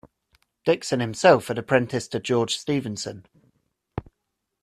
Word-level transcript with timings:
Dickson 0.65 0.99
himself 0.99 1.45
had 1.49 1.59
apprenticed 1.59 2.11
to 2.13 2.19
George 2.19 2.55
Stephenson. 2.57 3.27